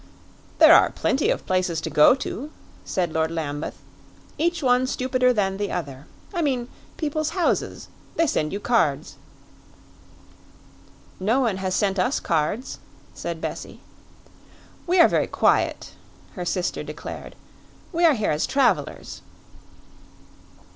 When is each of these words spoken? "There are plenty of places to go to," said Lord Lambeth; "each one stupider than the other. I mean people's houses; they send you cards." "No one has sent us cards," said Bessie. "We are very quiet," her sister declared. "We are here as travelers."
"There 0.57 0.73
are 0.73 0.89
plenty 0.89 1.29
of 1.29 1.45
places 1.45 1.79
to 1.81 1.91
go 1.91 2.15
to," 2.15 2.49
said 2.83 3.13
Lord 3.13 3.29
Lambeth; 3.29 3.77
"each 4.39 4.63
one 4.63 4.87
stupider 4.87 5.31
than 5.31 5.57
the 5.57 5.71
other. 5.71 6.07
I 6.33 6.41
mean 6.41 6.69
people's 6.97 7.29
houses; 7.37 7.87
they 8.15 8.25
send 8.25 8.51
you 8.51 8.59
cards." 8.59 9.17
"No 11.19 11.39
one 11.41 11.57
has 11.57 11.75
sent 11.75 11.99
us 11.99 12.19
cards," 12.19 12.79
said 13.13 13.41
Bessie. 13.41 13.79
"We 14.87 14.99
are 14.99 15.07
very 15.07 15.27
quiet," 15.27 15.91
her 16.33 16.45
sister 16.45 16.81
declared. 16.81 17.35
"We 17.93 18.03
are 18.03 18.15
here 18.15 18.31
as 18.31 18.47
travelers." 18.47 19.21